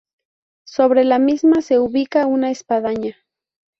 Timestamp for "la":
1.03-1.19